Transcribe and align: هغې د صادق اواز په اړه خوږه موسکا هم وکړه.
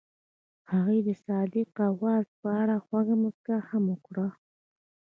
هغې 0.71 0.99
د 1.07 1.09
صادق 1.25 1.69
اواز 1.91 2.25
په 2.41 2.47
اړه 2.61 2.75
خوږه 2.85 3.15
موسکا 3.23 3.57
هم 3.69 3.83
وکړه. 3.93 4.27